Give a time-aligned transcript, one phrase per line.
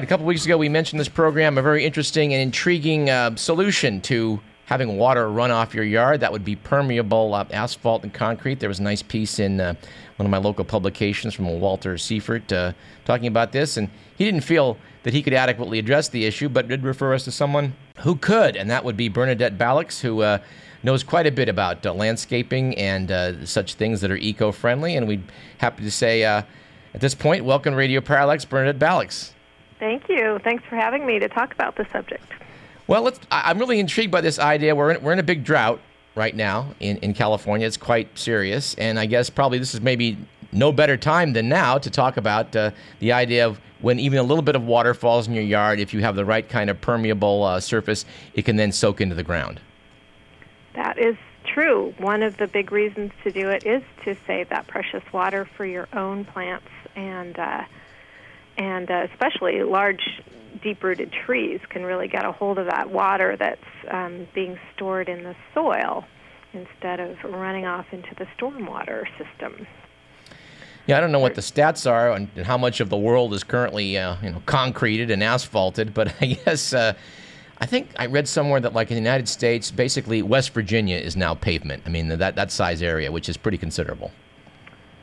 [0.00, 3.36] Right, a couple weeks ago we mentioned this program, a very interesting and intriguing uh,
[3.36, 6.20] solution to having water run off your yard.
[6.20, 8.60] That would be permeable uh, asphalt and concrete.
[8.60, 9.74] There was a nice piece in uh,
[10.16, 12.72] one of my local publications from Walter Seifert uh,
[13.04, 16.66] talking about this, and he didn't feel that he could adequately address the issue, but
[16.66, 20.38] did refer us to someone who could, and that would be Bernadette Balics, who uh,
[20.82, 24.96] knows quite a bit about uh, landscaping and such things that are eco-friendly.
[24.96, 25.24] And we'd
[25.58, 26.46] happy to say at
[26.94, 29.32] this point, welcome Radio Parallax, Bernadette Balics.
[29.80, 30.38] Thank you.
[30.44, 32.24] Thanks for having me to talk about the subject.
[32.86, 34.76] Well, let's, I'm really intrigued by this idea.
[34.76, 35.80] We're in, we're in a big drought
[36.14, 37.66] right now in, in California.
[37.66, 38.74] It's quite serious.
[38.74, 40.18] And I guess probably this is maybe
[40.52, 44.22] no better time than now to talk about uh, the idea of when even a
[44.22, 46.80] little bit of water falls in your yard, if you have the right kind of
[46.80, 48.04] permeable uh, surface,
[48.34, 49.60] it can then soak into the ground.
[50.74, 51.94] That is true.
[51.98, 55.64] One of the big reasons to do it is to save that precious water for
[55.64, 57.64] your own plants and uh,
[58.56, 60.22] and uh, especially large,
[60.62, 65.22] deep-rooted trees can really get a hold of that water that's um, being stored in
[65.22, 66.04] the soil
[66.52, 69.66] instead of running off into the stormwater system.
[70.86, 73.44] Yeah, I don't know what the stats are and how much of the world is
[73.44, 76.94] currently, uh, you know, concreted and asphalted, but I guess uh,
[77.58, 81.16] I think I read somewhere that, like in the United States, basically West Virginia is
[81.16, 81.82] now pavement.
[81.86, 84.10] I mean, that that size area, which is pretty considerable.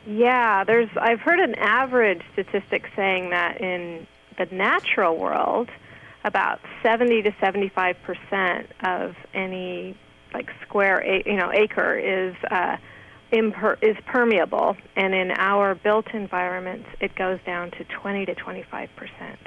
[0.08, 0.88] Yeah, there's.
[0.98, 4.06] I've heard an average statistic saying that in
[4.38, 5.68] the natural world,
[6.24, 9.98] about 70 to 75 percent of any
[10.32, 12.78] like square, you know, acre is uh,
[13.34, 18.88] imper- is permeable, and in our built environments, it goes down to 20 to 25
[18.96, 19.40] percent.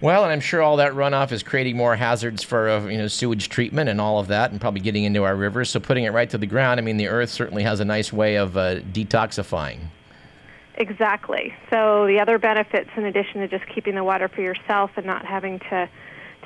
[0.00, 3.08] Well, and I'm sure all that runoff is creating more hazards for uh, you know
[3.08, 5.70] sewage treatment and all of that, and probably getting into our rivers.
[5.70, 8.12] So putting it right to the ground, I mean, the earth certainly has a nice
[8.12, 9.78] way of uh, detoxifying.
[10.76, 11.54] Exactly.
[11.70, 15.24] So the other benefits, in addition to just keeping the water for yourself and not
[15.24, 15.88] having to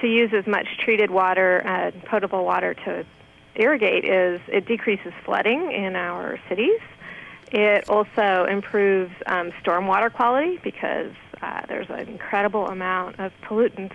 [0.00, 3.05] to use as much treated water, uh, potable water to
[3.56, 6.81] irrigate, is it decreases flooding in our cities.
[7.50, 11.12] It also improves um, stormwater quality because
[11.43, 13.94] uh, there's an incredible amount of pollutants,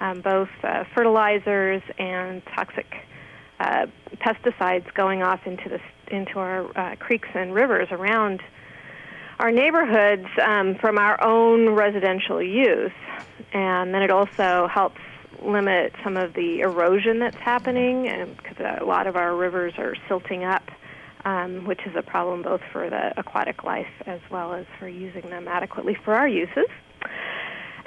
[0.00, 2.94] um, both uh, fertilizers and toxic
[3.60, 5.80] uh, pesticides going off into the
[6.14, 8.40] into our uh, creeks and rivers around
[9.40, 12.92] our neighborhoods um, from our own residential use,
[13.52, 15.00] and then it also helps
[15.42, 18.04] limit some of the erosion that's happening,
[18.36, 20.70] because a lot of our rivers are silting up.
[21.26, 25.28] Um, which is a problem both for the aquatic life as well as for using
[25.28, 26.68] them adequately for our uses.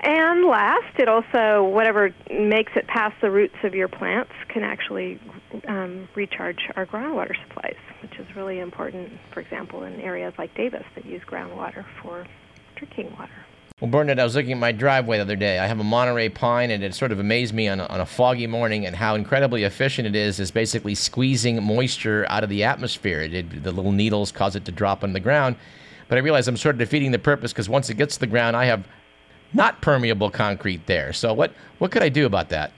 [0.02, 5.22] And last, it also, whatever makes it past the roots of your plants can actually
[5.70, 10.84] um, recharge our groundwater supplies, which is really important, for example, in areas like Davis
[10.96, 12.26] that use groundwater for
[12.76, 13.46] drinking water.
[13.80, 15.58] Well, Bernard, I was looking at my driveway the other day.
[15.58, 18.06] I have a Monterey pine, and it sort of amazed me on a, on a
[18.06, 22.66] foggy morning and how incredibly efficient it is, is basically squeezing moisture out of the
[22.66, 23.22] atmosphere.
[23.22, 25.56] It, the little needles cause it to drop on the ground.
[26.10, 28.28] But I realize I'm sort of defeating the purpose because once it gets to the
[28.28, 28.86] ground, I have
[29.54, 31.14] not permeable concrete there.
[31.14, 32.72] So what what could I do about that?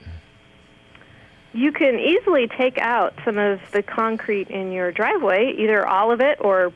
[1.52, 6.20] You can easily take out some of the concrete in your driveway, either all of
[6.20, 6.72] it or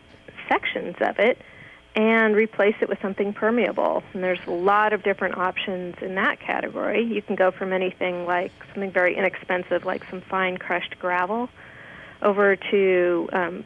[0.48, 1.38] sections of it,
[1.96, 4.02] and replace it with something permeable.
[4.12, 7.02] And there's a lot of different options in that category.
[7.02, 11.48] You can go from anything like something very inexpensive, like some fine crushed gravel,
[12.22, 13.64] over to um,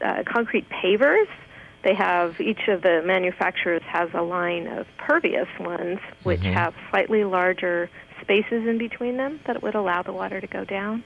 [0.00, 1.26] uh, concrete pavers
[1.82, 6.52] they have each of the manufacturers has a line of pervious ones which mm-hmm.
[6.52, 7.88] have slightly larger
[8.20, 11.02] spaces in between them that would allow the water to go down.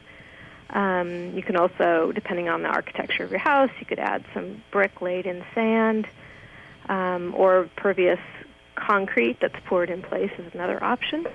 [0.71, 4.63] Um, you can also, depending on the architecture of your house, you could add some
[4.71, 6.07] brick laid in sand
[6.89, 8.19] um, or pervious
[8.75, 11.27] concrete that's poured in place is another option.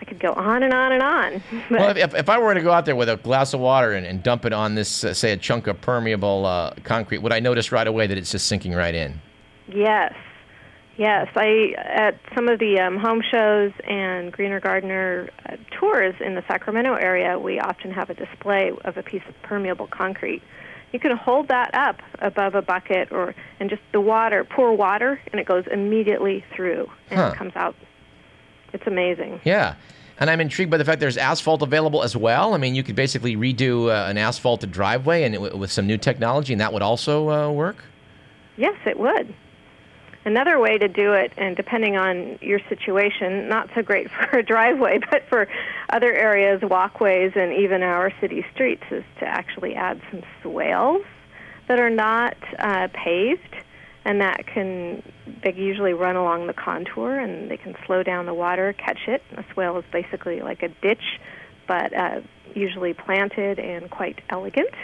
[0.00, 1.42] I could go on and on and on.
[1.70, 4.06] well, if, if I were to go out there with a glass of water and,
[4.06, 7.40] and dump it on this, uh, say, a chunk of permeable uh, concrete, would I
[7.40, 9.20] notice right away that it's just sinking right in?
[9.68, 10.14] Yes.
[10.96, 16.36] Yes, I at some of the um, home shows and Greener Gardener uh, tours in
[16.36, 20.42] the Sacramento area, we often have a display of a piece of permeable concrete.
[20.92, 25.20] You can hold that up above a bucket or and just the water, pour water,
[25.32, 27.30] and it goes immediately through and huh.
[27.32, 27.74] it comes out
[28.74, 29.40] it's amazing.
[29.44, 29.76] Yeah.
[30.18, 32.54] And I'm intrigued by the fact there's asphalt available as well.
[32.54, 35.96] I mean, you could basically redo uh, an asphalted driveway and it, with some new
[35.96, 37.84] technology, and that would also uh, work?
[38.56, 39.34] Yes, it would.
[40.24, 44.42] Another way to do it, and depending on your situation, not so great for a
[44.42, 45.48] driveway, but for
[45.90, 51.04] other areas, walkways, and even our city streets, is to actually add some swales
[51.68, 53.54] that are not uh, paved
[54.04, 55.02] and that can
[55.42, 59.22] they usually run along the contour and they can slow down the water, catch it.
[59.36, 61.20] A swale is basically like a ditch,
[61.66, 62.20] but uh,
[62.54, 64.74] usually planted and quite elegant.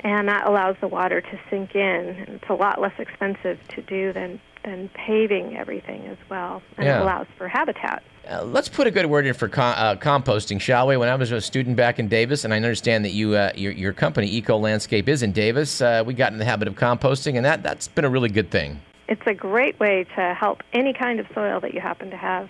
[0.00, 2.24] And that allows the water to sink in.
[2.28, 6.98] It's a lot less expensive to do than than paving everything as well, and Yeah.
[6.98, 8.02] it allows for habitat.
[8.28, 10.96] Uh, let's put a good word in for co- uh, composting, shall we?
[10.96, 13.70] When I was a student back in Davis, and I understand that you, uh, your,
[13.72, 17.36] your company, Eco Landscape, is in Davis, uh, we got in the habit of composting,
[17.36, 18.80] and that, that's been a really good thing.
[19.08, 22.48] It's a great way to help any kind of soil that you happen to have,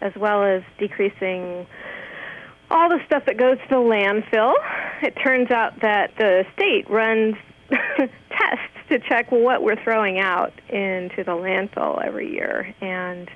[0.00, 1.66] as well as decreasing
[2.70, 4.54] all the stuff that goes to the landfill.
[5.02, 7.34] It turns out that the state runs
[8.88, 12.74] to check what we're throwing out into the landfill every year.
[12.80, 13.30] And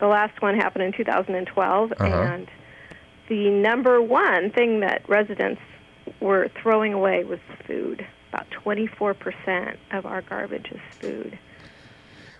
[0.00, 2.04] the last one happened in 2012, Uh-huh.
[2.06, 2.48] and
[3.28, 5.60] the number one thing that residents
[6.20, 8.06] were throwing away was food.
[8.32, 11.38] About 24% of our garbage is food.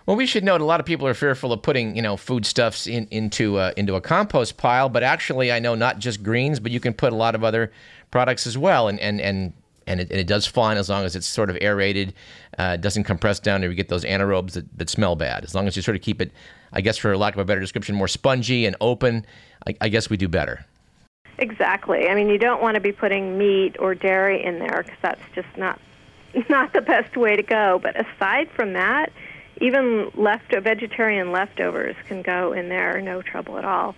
[0.05, 2.87] Well, we should note a lot of people are fearful of putting, you know, foodstuffs
[2.87, 6.71] in, into uh, into a compost pile, but actually, I know not just greens, but
[6.71, 7.73] you can put a lot of other
[8.09, 9.51] products as well, and and and
[9.87, 12.13] and it, and it does fine as long as it's sort of aerated,
[12.57, 15.43] uh, doesn't compress down, and you get those anaerobes that, that smell bad.
[15.43, 16.31] As long as you sort of keep it,
[16.73, 19.25] I guess, for lack of a better description, more spongy and open,
[19.67, 20.65] I, I guess we do better.
[21.39, 22.09] Exactly.
[22.09, 25.21] I mean, you don't want to be putting meat or dairy in there because that's
[25.35, 25.79] just not
[26.49, 27.79] not the best way to go.
[27.81, 29.11] But aside from that,
[29.61, 33.95] even left vegetarian leftovers can go in there, no trouble at all.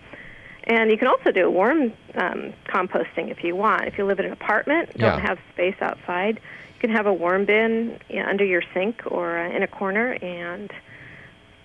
[0.65, 3.83] And you can also do worm um, composting if you want.
[3.85, 5.27] If you live in an apartment, don't Yeah.
[5.27, 6.35] have space outside,
[6.75, 9.67] you can have a worm bin you know, under your sink or uh, in a
[9.67, 10.71] corner, and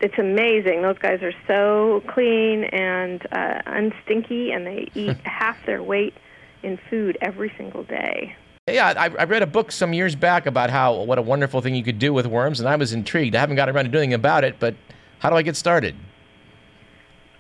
[0.01, 0.83] it's amazing.
[0.83, 6.15] Those guys are so clean and uh, unstinky, and they eat half their weight
[6.63, 8.35] in food every single day.
[8.67, 11.75] Yeah, I, I read a book some years back about how what a wonderful thing
[11.75, 13.37] you could do with worms, and I was intrigued.
[13.37, 14.75] I haven't got around to doing about it, but
[15.19, 15.95] how do I get started?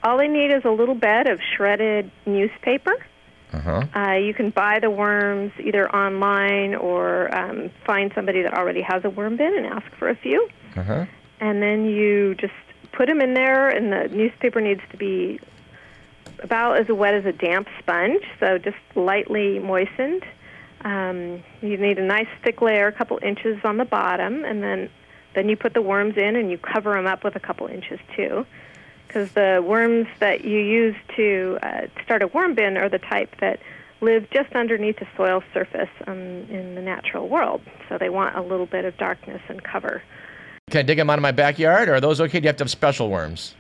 [0.04, 2.94] All they need is a little bed of shredded newspaper.
[3.52, 3.84] Uh-huh.
[3.94, 9.04] Uh, you can buy the worms either online or um, find somebody that already has
[9.04, 10.48] a worm bin and ask for a few.
[10.76, 11.06] Uh-huh.
[11.38, 12.52] and then you just
[12.90, 15.38] put them in there and the newspaper needs to be
[16.40, 20.24] about as wet as a damp sponge so just lightly moistened
[20.80, 24.90] um, you need a nice thick layer a couple inches on the bottom and then
[25.36, 28.00] then you put the worms in and you cover them up with a couple inches
[28.16, 28.44] too
[29.14, 33.32] because the worms that you use to uh, start a worm bin are the type
[33.40, 33.60] that
[34.00, 38.42] live just underneath the soil surface um, in the natural world so they want a
[38.42, 40.02] little bit of darkness and cover
[40.70, 42.40] Can I dig them out of my backyard, or are those okay?
[42.40, 43.54] Do you have to have special worms?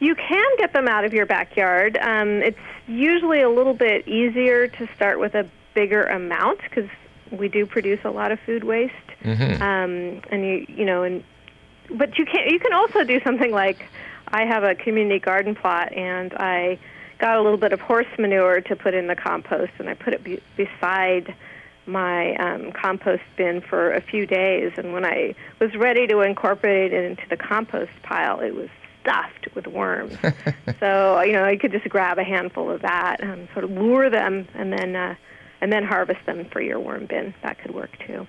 [0.00, 1.96] You can get them out of your backyard.
[2.02, 6.90] Um, it's usually a little bit easier to start with a bigger amount because
[7.30, 8.92] we do produce a lot of food waste.
[9.22, 9.62] Mm-hmm.
[9.62, 11.24] Um, and you, you know, and
[11.90, 13.88] but you can you can also do something like
[14.28, 16.78] I have a community garden plot and I
[17.18, 20.14] got a little bit of horse manure to put in the compost and I put
[20.14, 21.34] it be- beside
[21.86, 24.72] my um, compost bin for a few days.
[24.76, 28.68] And when I was ready to incorporate it into the compost pile it was
[29.00, 30.16] stuffed with worms.
[30.80, 34.10] So you know you could just grab a handful of that and sort of lure
[34.10, 35.14] them and then uh,
[35.60, 37.34] and then harvest them for your worm bin.
[37.42, 38.26] That could work too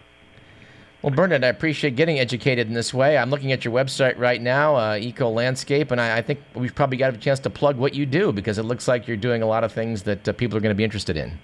[1.06, 3.16] Well, Bernard, I appreciate getting educated in this way.
[3.16, 6.74] I'm looking at your website right now, uh, Eco Landscape, and I, I think we've
[6.74, 9.44] probably got a chance to plug what you do because it looks like you're doing
[9.44, 11.38] a lot of things that uh, people are going to be interested in.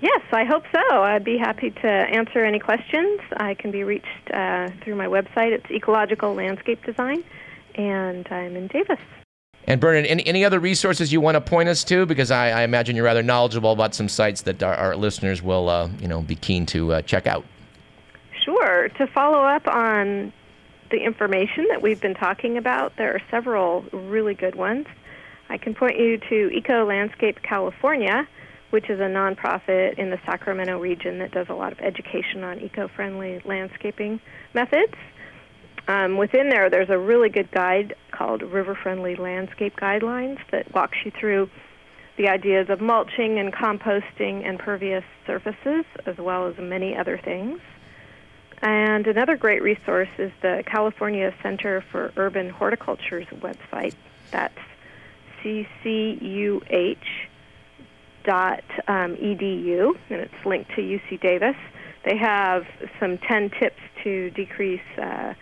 [0.00, 1.02] Yes, I hope so.
[1.02, 3.20] I'd be happy to answer any questions.
[3.36, 5.50] I can be reached uh, through my website.
[5.50, 7.24] It's Ecological Landscape Design,
[7.74, 9.00] and I'm in Davis.
[9.66, 12.06] And Bernard, any, any other resources you want to point us to?
[12.06, 15.68] Because I, I imagine you're rather knowledgeable about some sites that our, our listeners will,
[15.68, 17.44] uh, you know, be keen to uh, check out.
[18.44, 18.88] Sure.
[18.88, 20.32] To follow up on
[20.90, 24.86] the information that we've been talking about, there are several really good ones.
[25.48, 28.26] I can point you to Eco Landscape California,
[28.70, 32.58] which is a nonprofit in the Sacramento region that does a lot of education on
[32.60, 34.20] eco friendly landscaping
[34.54, 34.94] methods.
[35.88, 40.96] Um, within there, there's a really good guide called River Friendly Landscape Guidelines that walks
[41.04, 41.50] you through
[42.16, 47.60] the ideas of mulching and composting and pervious surfaces, as well as many other things.
[48.62, 53.94] And another great resource is the California Center for Urban Horticulture's website.
[54.30, 54.54] That's
[55.42, 56.96] ccuh
[58.24, 61.56] dot um, edu, and it's linked to UC Davis.
[62.04, 62.64] They have
[63.00, 65.34] some 10 tips to decrease uh,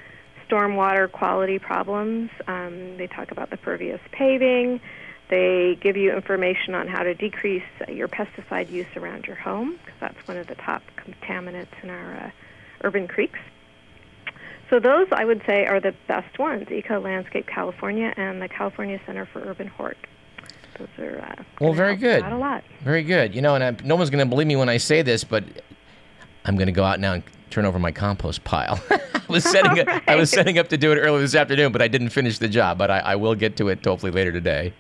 [0.49, 2.31] stormwater quality problems.
[2.49, 4.81] Um, they talk about the pervious paving.
[5.29, 10.01] They give you information on how to decrease your pesticide use around your home, because
[10.01, 12.31] that's one of the top contaminants in our uh,
[12.83, 13.39] urban creeks.
[14.69, 19.01] So those I would say are the best ones: Eco Landscape California and the California
[19.05, 19.99] Center for Urban Hort.
[20.79, 22.23] Those are uh, well, very good.
[22.23, 22.65] Out a lot.
[22.83, 23.35] Very good.
[23.35, 25.45] You know, and I, no one's going to believe me when I say this, but
[26.45, 28.81] I'm going to go out now and turn over my compost pile.
[28.91, 30.03] I was setting up, right.
[30.09, 32.49] I was setting up to do it earlier this afternoon, but I didn't finish the
[32.49, 32.79] job.
[32.79, 34.73] But I, I will get to it hopefully later today.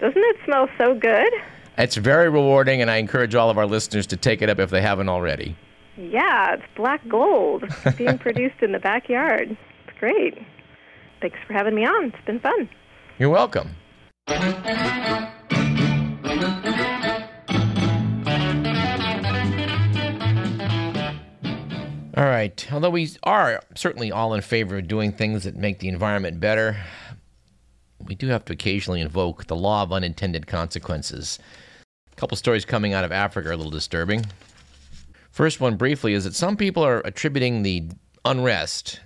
[0.00, 1.32] Doesn't it smell so good?
[1.78, 4.70] It's very rewarding, and I encourage all of our listeners to take it up if
[4.70, 5.56] they haven't already.
[5.98, 7.64] Yeah, it's black gold
[7.96, 9.56] being produced in the backyard.
[9.86, 10.34] It's great.
[11.22, 12.06] Thanks for having me on.
[12.06, 12.68] It's been fun.
[13.18, 13.70] You're welcome.
[22.16, 22.66] All right.
[22.72, 26.76] Although we are certainly all in favor of doing things that make the environment better,
[28.04, 31.38] we do have to occasionally invoke the law of unintended consequences.
[32.12, 34.26] A couple stories coming out of Africa are a little disturbing.
[35.36, 37.90] First one, briefly, is that some people are attributing the
[38.24, 39.00] unrest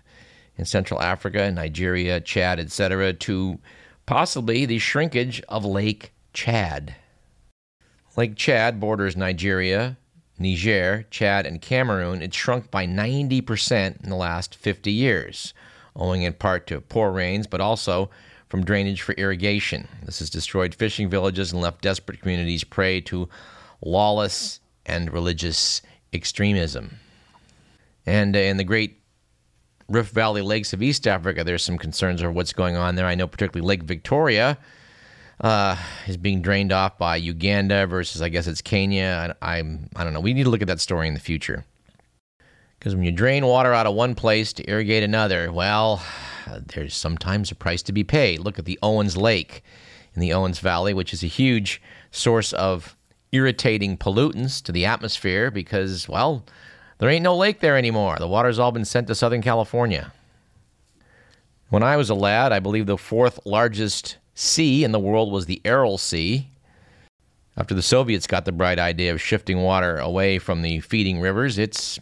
[0.56, 3.58] in Central Africa, Nigeria, Chad, etc., to
[4.06, 6.94] possibly the shrinkage of Lake Chad.
[8.16, 9.98] Lake Chad borders Nigeria,
[10.38, 12.22] Niger, Chad, and Cameroon.
[12.22, 15.52] It shrunk by 90% in the last 50 years,
[15.96, 18.08] owing in part to poor rains, but also
[18.48, 19.88] from drainage for irrigation.
[20.04, 23.28] This has destroyed fishing villages and left desperate communities prey to
[23.82, 26.98] lawless and religious extremism.
[28.06, 29.00] And uh, in the great
[29.88, 33.06] Rift Valley lakes of East Africa, there's some concerns over what's going on there.
[33.06, 34.58] I know particularly Lake Victoria
[35.40, 35.76] uh,
[36.06, 39.36] is being drained off by Uganda versus I guess it's Kenya.
[39.42, 40.20] I, I'm I don't know.
[40.20, 41.64] We need to look at that story in the future
[42.78, 46.02] because when you drain water out of one place to irrigate another, well,
[46.74, 48.40] there's sometimes a price to be paid.
[48.40, 49.62] Look at the Owens Lake
[50.14, 52.96] in the Owens Valley, which is a huge source of
[53.32, 56.44] irritating pollutants to the atmosphere because, well,
[56.98, 58.16] there ain't no lake there anymore.
[58.18, 60.12] The water's all been sent to Southern California.
[61.68, 65.46] When I was a lad, I believe the fourth largest sea in the world was
[65.46, 66.48] the Aral Sea.
[67.56, 71.58] After the Soviets got the bright idea of shifting water away from the feeding rivers,
[71.58, 71.98] it's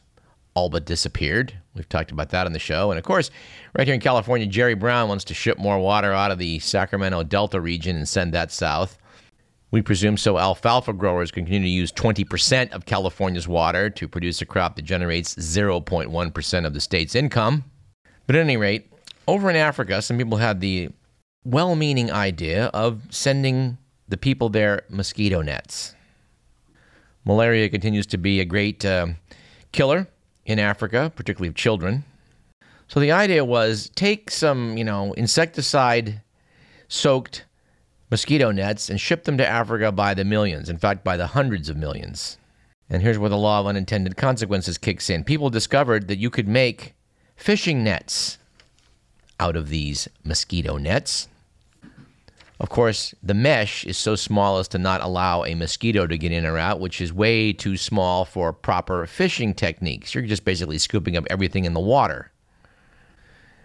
[0.54, 1.52] all but disappeared.
[1.74, 2.90] We've talked about that on the show.
[2.90, 3.30] And of course,
[3.76, 7.22] right here in California, Jerry Brown wants to ship more water out of the Sacramento
[7.24, 8.98] Delta region and send that south.
[9.70, 14.40] We presume so alfalfa growers can continue to use 20% of California's water to produce
[14.40, 17.64] a crop that generates 0.1% of the state's income.
[18.26, 18.90] But at any rate,
[19.26, 20.88] over in Africa, some people had the
[21.44, 23.76] well meaning idea of sending
[24.08, 25.94] the people there mosquito nets.
[27.26, 29.08] Malaria continues to be a great uh,
[29.72, 30.08] killer
[30.46, 32.04] in Africa, particularly of children.
[32.88, 36.22] So the idea was take some, you know, insecticide
[36.88, 37.44] soaked
[38.10, 41.68] mosquito nets and ship them to Africa by the millions, in fact, by the hundreds
[41.68, 42.38] of millions.
[42.90, 45.24] And here's where the law of unintended consequences kicks in.
[45.24, 46.94] People discovered that you could make
[47.36, 48.38] fishing nets
[49.38, 51.28] out of these mosquito nets.
[52.60, 56.32] Of course, the mesh is so small as to not allow a mosquito to get
[56.32, 60.12] in or out, which is way too small for proper fishing techniques.
[60.12, 62.32] You're just basically scooping up everything in the water.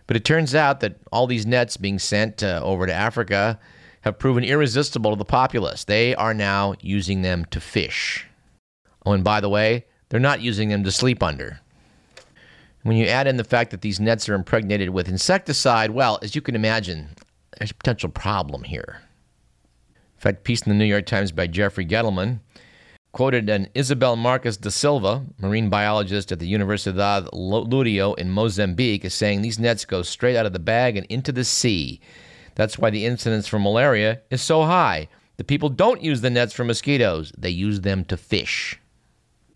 [0.05, 3.59] But it turns out that all these nets being sent uh, over to Africa
[4.03, 5.85] have proven irresistible to the populace.
[5.85, 8.27] They are now using them to fish.
[9.05, 11.59] Oh, and by the way, they're not using them to sleep under.
[12.83, 16.35] When you add in the fact that these nets are impregnated with insecticide, well, as
[16.35, 17.09] you can imagine,
[17.57, 19.01] there's a potential problem here.
[19.95, 22.39] In fact, piece in the New York Times by Jeffrey Gettleman
[23.13, 29.13] quoted an Isabel Marques da Silva, marine biologist at the Universidad Lurio in Mozambique, as
[29.13, 32.01] saying these nets go straight out of the bag and into the sea.
[32.55, 35.07] That's why the incidence for malaria is so high.
[35.37, 38.79] The people don't use the nets for mosquitoes, they use them to fish.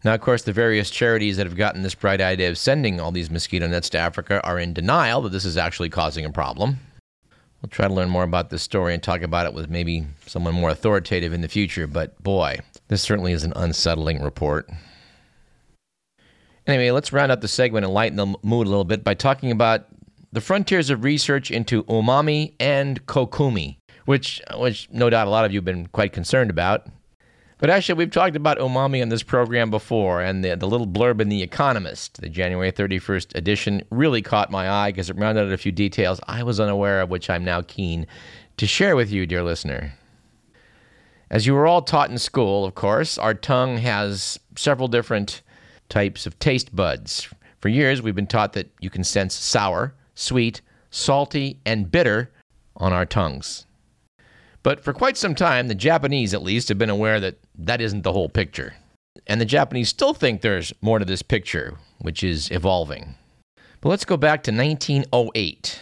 [0.03, 3.11] Now, of course, the various charities that have gotten this bright idea of sending all
[3.11, 6.77] these mosquito nets to Africa are in denial that this is actually causing a problem.
[7.61, 10.53] We'll try to learn more about this story and talk about it with maybe someone
[10.53, 14.69] more authoritative in the future, but boy, this certainly is an unsettling report.
[16.67, 19.51] Anyway, let's round up the segment and lighten the mood a little bit by talking
[19.51, 19.87] about
[20.37, 25.51] the frontiers of research into umami and kokumi, which, which no doubt a lot of
[25.51, 26.85] you have been quite concerned about.
[27.57, 31.21] But actually, we've talked about umami on this program before, and the, the little blurb
[31.21, 35.51] in The Economist, the January 31st edition, really caught my eye because it rounded out
[35.51, 38.05] a few details I was unaware of, which I'm now keen
[38.57, 39.95] to share with you, dear listener.
[41.31, 45.41] As you were all taught in school, of course, our tongue has several different
[45.89, 47.27] types of taste buds.
[47.59, 52.31] For years, we've been taught that you can sense sour, sweet, salty, and bitter
[52.75, 53.65] on our tongues.
[54.63, 58.01] But for quite some time, the Japanese at least have been aware that that isn't
[58.01, 58.73] the whole picture.
[59.25, 63.15] And the Japanese still think there's more to this picture, which is evolving.
[63.81, 65.79] But let's go back to 1908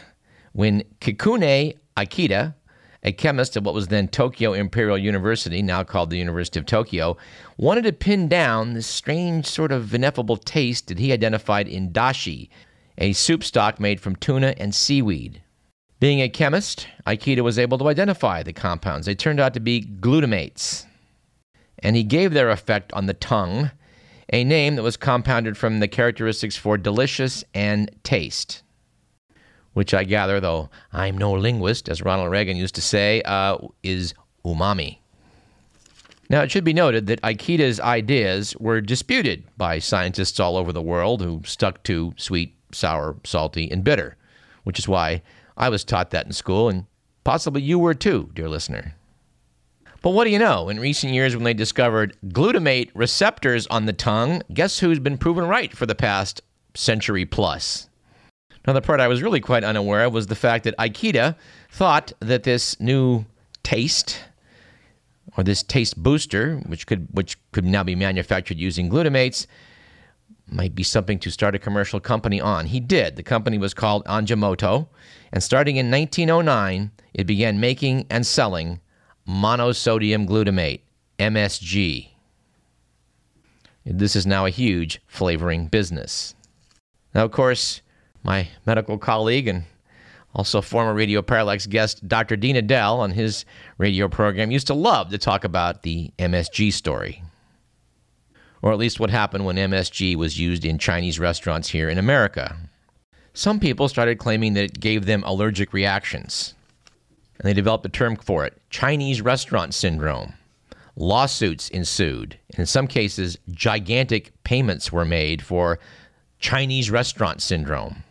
[0.54, 2.56] when Kikunae Ikeda,
[3.04, 7.18] a chemist at what was then Tokyo Imperial University, now called the University of Tokyo,
[7.58, 12.50] wanted to pin down this strange sort of ineffable taste that he identified in dashi,
[12.98, 15.42] a soup stock made from tuna and seaweed.
[16.00, 19.06] Being a chemist, Ikeda was able to identify the compounds.
[19.06, 20.86] They turned out to be glutamates.
[21.80, 23.72] And he gave their effect on the tongue
[24.34, 28.64] a name that was compounded from the characteristics for delicious and taste,
[29.74, 34.14] which I gather, though I'm no linguist, as Ronald Reagan used to say, uh, is
[34.44, 34.98] umami.
[36.28, 40.82] Now, it should be noted that Ikeda's ideas were disputed by scientists all over the
[40.82, 44.18] world who stuck to sweet, sour, salty, and bitter,
[44.64, 45.22] which is why
[45.58, 46.86] I was taught that in school, and
[47.24, 48.96] possibly you were too, dear listener.
[50.02, 50.70] But what do you know?
[50.70, 55.46] In recent years, when they discovered glutamate receptors on the tongue, guess who's been proven
[55.46, 56.42] right for the past
[56.76, 57.90] century plus?
[58.68, 61.36] Now, the part I was really quite unaware of was the fact that Ikeda
[61.72, 63.26] thought that this new
[63.64, 64.20] taste,
[65.38, 69.48] or this taste booster, which could which could now be manufactured using glutamates,
[70.48, 72.68] might be something to start a commercial company on.
[72.68, 73.16] He did.
[73.16, 74.88] The company was called Ajinomoto,
[75.32, 78.80] and starting in 1909, it began making and selling
[79.28, 80.82] monosodium glutamate,
[81.20, 82.10] MSG.
[83.86, 86.36] This is now a huge flavoring business.
[87.14, 87.82] Now, of course,
[88.24, 89.64] my medical colleague and
[90.34, 92.36] also former Radio Parallax guest Dr.
[92.36, 93.46] Dean Edell on his
[93.78, 97.24] radio program used to love to talk about the MSG story.
[98.62, 102.58] Or at least what happened when MSG was used in Chinese restaurants here in America.
[103.34, 106.56] Some people started claiming that it gave them allergic reactions
[107.40, 110.34] and they developed a term for it Chinese restaurant syndrome.
[110.96, 112.40] Lawsuits ensued.
[112.52, 115.78] And in some cases, gigantic payments were made for
[116.40, 118.04] Chinese restaurant syndrome.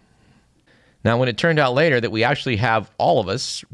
[1.02, 3.64] Now, when it turned out later that we actually have, all of us,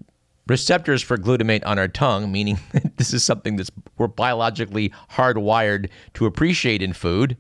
[0.51, 2.59] receptors for glutamate on our tongue, meaning
[2.97, 7.37] this is something that's we're biologically hardwired to appreciate in food,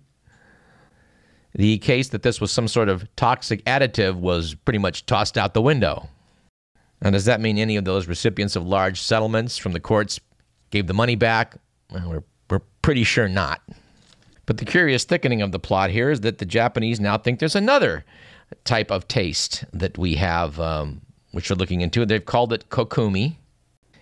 [1.54, 5.52] the case that this was some sort of toxic additive was pretty much tossed out
[5.52, 6.08] the window.
[7.02, 10.20] Now, does that mean any of those recipients of large settlements from the courts
[10.70, 11.56] gave the money back?
[11.90, 13.62] Well, we're, we're pretty sure not.
[14.46, 17.56] But the curious thickening of the plot here is that the Japanese now think there's
[17.56, 18.04] another
[18.64, 21.00] type of taste that we have, um,
[21.32, 22.04] which they're looking into.
[22.04, 23.36] They've called it kokumi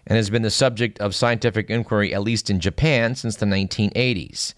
[0.07, 4.55] and has been the subject of scientific inquiry, at least in Japan, since the 1980s.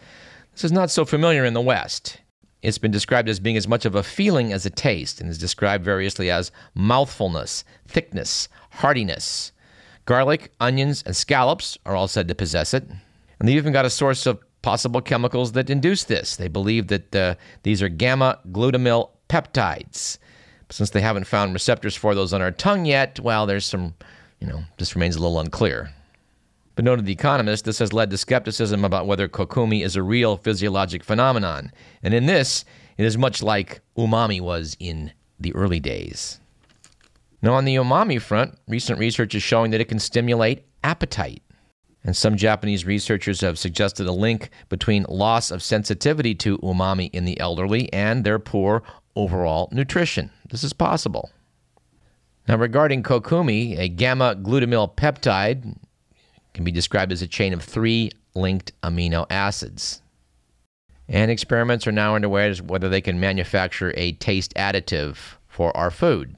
[0.52, 2.20] This is not so familiar in the West.
[2.62, 5.38] It's been described as being as much of a feeling as a taste and is
[5.38, 9.52] described variously as mouthfulness, thickness, heartiness.
[10.04, 12.84] Garlic, onions, and scallops are all said to possess it.
[13.38, 16.36] And they've even got a source of possible chemicals that induce this.
[16.36, 20.18] They believe that uh, these are gamma glutamyl peptides.
[20.70, 23.94] Since they haven't found receptors for those on our tongue yet, well, there's some,
[24.38, 25.90] you know, this remains a little unclear.
[26.76, 30.36] But noted The Economist, this has led to skepticism about whether kokumi is a real
[30.36, 31.72] physiologic phenomenon.
[32.02, 32.64] And in this,
[32.96, 36.40] it is much like umami was in the early days.
[37.42, 41.42] Now, on the umami front, recent research is showing that it can stimulate appetite.
[42.04, 47.24] And some Japanese researchers have suggested a link between loss of sensitivity to umami in
[47.24, 48.82] the elderly and their poor
[49.16, 50.30] overall nutrition.
[50.48, 51.30] This is possible.
[52.48, 55.76] Now, regarding kokumi, a gamma glutamyl peptide
[56.54, 60.02] can be described as a chain of three linked amino acids.
[61.08, 65.16] And experiments are now underway as whether they can manufacture a taste additive
[65.48, 66.36] for our food.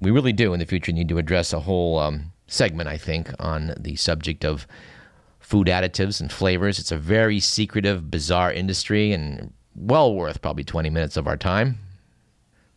[0.00, 3.32] We really do in the future need to address a whole um, segment, I think,
[3.38, 4.66] on the subject of
[5.40, 6.78] food additives and flavors.
[6.78, 11.78] It's a very secretive, bizarre industry and well worth probably 20 minutes of our time,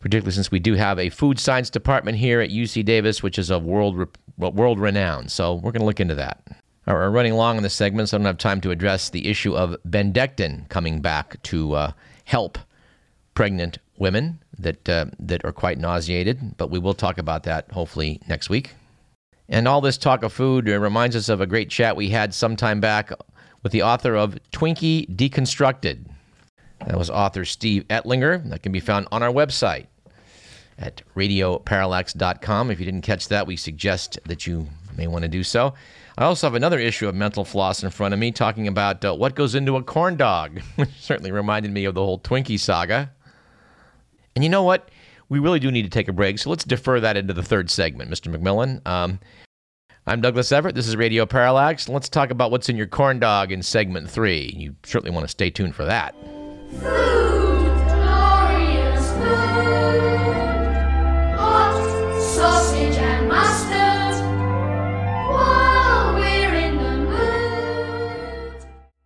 [0.02, 3.50] particularly since we do have a food science department here at UC Davis, which is
[3.50, 5.28] of world, world renown.
[5.28, 6.42] So we're going to look into that.
[6.86, 9.56] We're running long in this segment, so I don't have time to address the issue
[9.56, 11.92] of Bendectin coming back to uh,
[12.24, 12.58] help
[13.34, 16.56] pregnant women that uh, that are quite nauseated.
[16.56, 18.74] But we will talk about that hopefully next week.
[19.48, 22.56] And all this talk of food reminds us of a great chat we had some
[22.56, 23.12] time back
[23.62, 26.06] with the author of Twinkie Deconstructed.
[26.86, 28.48] That was author Steve Ettlinger.
[28.50, 29.86] That can be found on our website
[30.78, 32.70] at radioparallax.com.
[32.70, 35.74] If you didn't catch that, we suggest that you may want to do so.
[36.18, 39.14] I also have another issue of Mental Floss in front of me talking about uh,
[39.14, 43.10] what goes into a corn dog, which certainly reminded me of the whole Twinkie saga.
[44.34, 44.90] And you know what?
[45.28, 47.70] We really do need to take a break, so let's defer that into the third
[47.70, 48.34] segment, Mr.
[48.34, 48.86] McMillan.
[48.86, 49.18] Um,
[50.06, 50.74] I'm Douglas Everett.
[50.74, 51.88] This is Radio Parallax.
[51.88, 54.52] Let's talk about what's in your corn dog in segment three.
[54.56, 56.14] You certainly want to stay tuned for that.